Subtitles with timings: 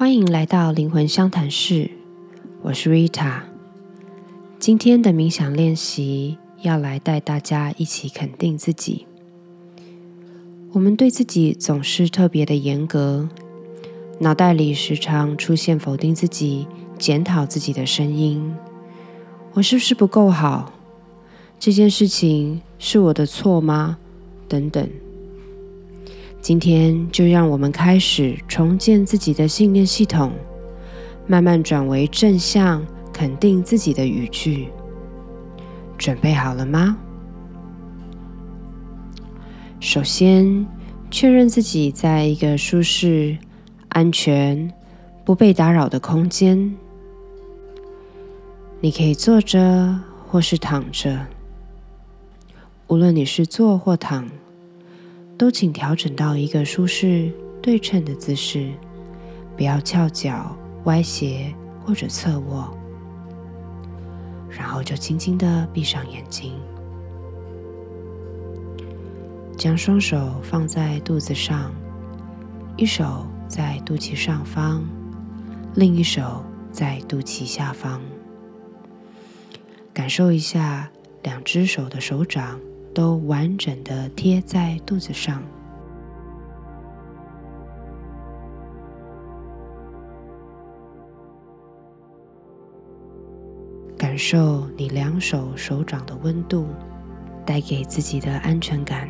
[0.00, 1.90] 欢迎来到灵魂相谈室，
[2.62, 3.42] 我是 Rita。
[4.58, 9.04] 今天的冥想练习要来带大家一起肯定自己。
[10.72, 13.28] 我们对自己总是特别的严格，
[14.20, 16.66] 脑袋里时常出现否定自己、
[16.98, 18.54] 检讨自己的声音。
[19.52, 20.72] 我是不是不够好？
[21.58, 23.98] 这件事情是我的错吗？
[24.48, 24.88] 等等。
[26.40, 30.32] 今天就让我们开始重建自己的信念系统，
[31.26, 34.68] 慢慢转为正向肯定自己的语句。
[35.98, 36.96] 准备好了吗？
[39.80, 40.66] 首先，
[41.10, 43.36] 确认自己在一个舒适、
[43.90, 44.72] 安全、
[45.24, 46.74] 不被打扰的空间。
[48.80, 51.26] 你可以坐着或是躺着，
[52.86, 54.26] 无论你是坐或躺。
[55.40, 58.70] 都请调整到一个舒适对称的姿势，
[59.56, 60.54] 不要翘脚、
[60.84, 61.50] 歪斜
[61.82, 62.76] 或者侧卧。
[64.50, 66.52] 然后就轻轻的闭上眼睛，
[69.56, 71.74] 将双手放在肚子上，
[72.76, 74.84] 一手在肚脐上方，
[75.74, 77.98] 另一手在肚脐下方，
[79.94, 80.90] 感受一下
[81.22, 82.60] 两只手的手掌。
[82.92, 85.42] 都完整的贴在肚子上，
[93.96, 96.66] 感受你两手手掌的温度，
[97.46, 99.08] 带给自己的安全感。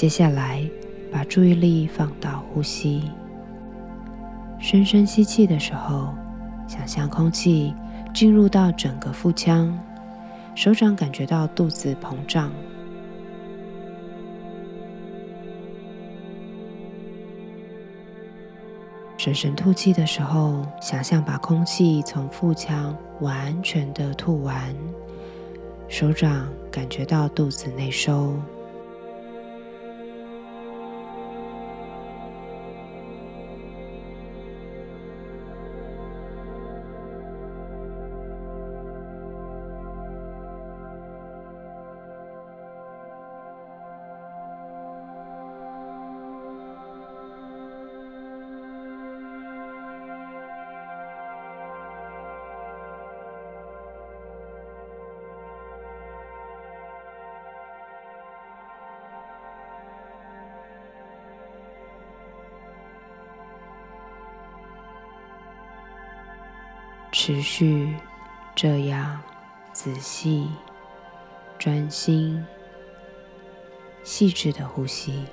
[0.00, 0.66] 接下来，
[1.12, 3.02] 把注意力放到呼吸。
[4.58, 6.14] 深深吸气的时候，
[6.66, 7.74] 想象空气
[8.14, 9.78] 进入到整个腹腔，
[10.54, 12.50] 手掌感觉到肚子膨胀。
[19.18, 24.74] 深深吐气的时候，想象把空气从腹腔完全的吐完，
[25.88, 28.34] 手掌感觉到肚子内收。
[67.12, 67.94] 持续
[68.54, 69.20] 这样
[69.72, 70.48] 仔细、
[71.58, 72.44] 专心、
[74.04, 75.24] 细致的呼吸。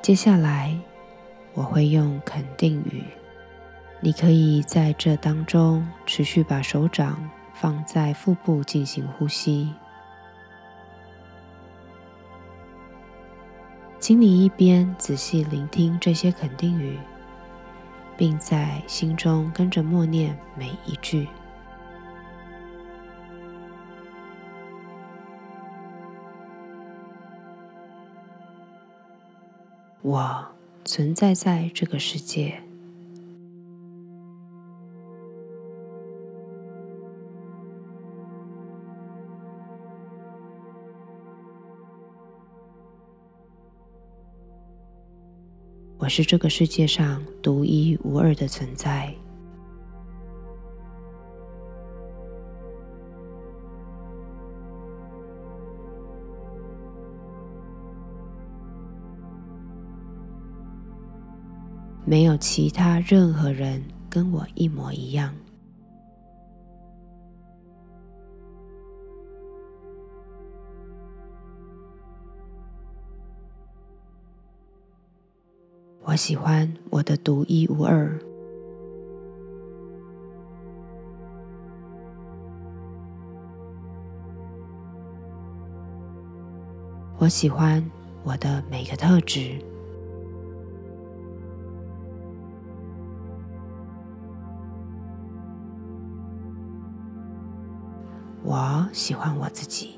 [0.00, 0.74] 接下来，
[1.52, 3.17] 我会用肯定语。
[4.00, 9.74] 你可以在这当中持续把手掌放在腹部进行呼吸，
[13.98, 16.96] 请你一边仔细聆听这些肯定语，
[18.16, 21.26] 并在心中跟着默念每一句。
[30.02, 30.46] 我
[30.84, 32.67] 存在在这个世界。
[46.08, 49.14] 是这个世界上独一无二的存在。
[62.04, 65.34] 没有其他任何人跟我一模一样。
[76.08, 78.18] 我喜欢我的独一无二。
[87.18, 87.84] 我喜欢
[88.24, 89.62] 我的每个特质。
[98.42, 99.97] 我喜欢我自己。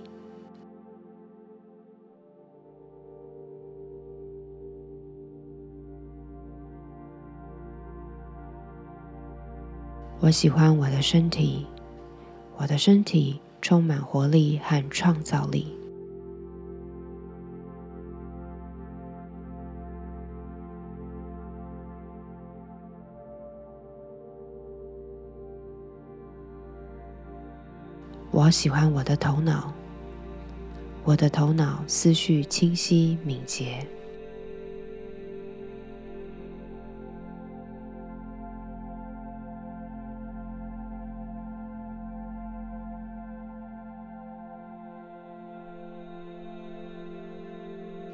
[10.22, 11.66] 我喜欢我的身体，
[12.58, 15.74] 我的身体充满活力和创造力。
[28.30, 29.72] 我喜欢我的头脑，
[31.02, 33.86] 我的头脑思绪清晰敏捷。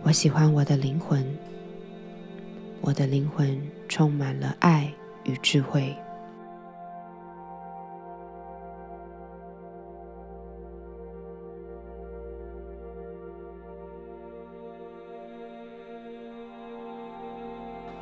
[0.06, 1.26] 我喜欢我的灵魂，
[2.80, 4.88] 我的灵魂充满了爱
[5.24, 5.92] 与智慧。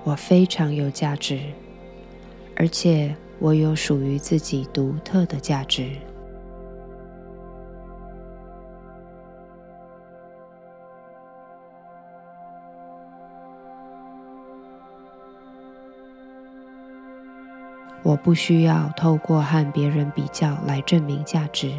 [0.02, 1.40] 我非常有价值，
[2.54, 5.88] 而且我有属于自己独特的价值。
[18.04, 21.72] 我不需要透过和别人比较来证明价值，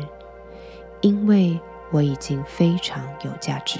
[1.01, 1.59] 因为
[1.91, 3.79] 我已经非常有价值。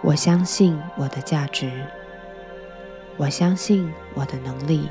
[0.00, 1.70] 我相信我的价值，
[3.18, 4.88] 我相信我的能力。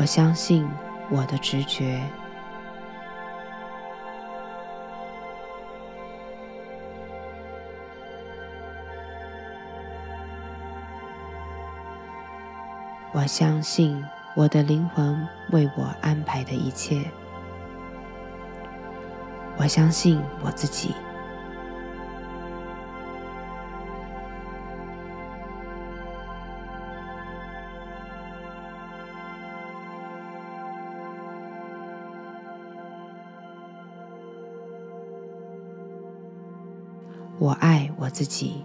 [0.00, 0.66] 我相信
[1.10, 2.00] 我的直觉。
[13.12, 14.02] 我相信
[14.34, 17.04] 我的灵魂为我安排的一切。
[19.58, 20.94] 我相信我自己。
[37.40, 38.62] 我爱我自己。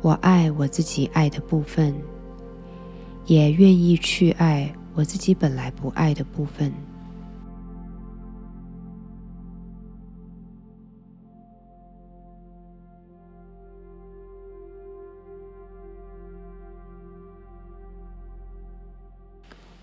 [0.00, 1.92] 我爱我自己爱的部分，
[3.26, 6.72] 也愿意去爱我自己本来不爱的部分。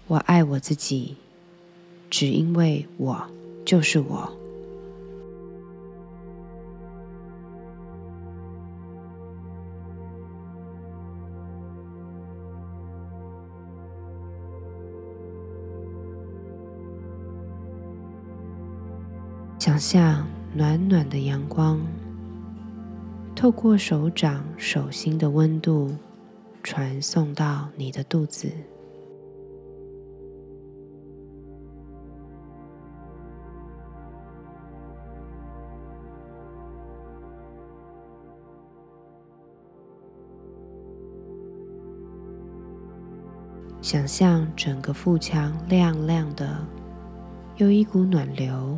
[0.09, 1.15] 我爱我自己，
[2.09, 3.23] 只因为我
[3.63, 4.27] 就是我。
[19.59, 20.25] 想象
[20.56, 21.80] 暖暖的阳光，
[23.35, 25.95] 透过手掌手心的温度，
[26.63, 28.51] 传送到你的肚子。
[43.81, 46.59] 想象整个腹腔亮亮的，
[47.57, 48.78] 有一股暖流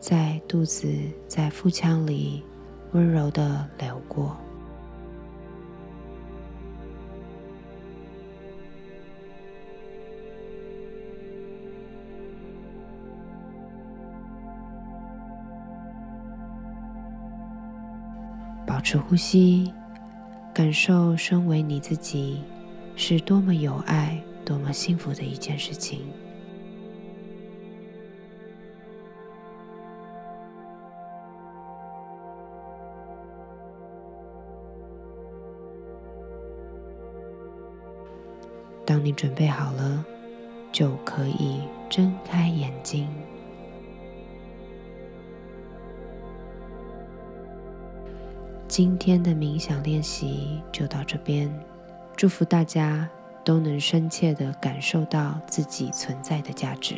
[0.00, 0.88] 在肚子、
[1.28, 2.42] 在腹腔里
[2.92, 4.36] 温柔的流过，
[18.66, 19.72] 保持呼吸，
[20.52, 22.42] 感受身为你自己。
[22.96, 26.00] 是多么有爱、多么幸福的一件事情。
[38.86, 40.04] 当你准备好了，
[40.70, 43.08] 就可以睁开眼睛。
[48.68, 51.50] 今天的冥想练习就到这边。
[52.16, 53.08] 祝福大家
[53.44, 56.96] 都能深切的感受到自己存在的价值。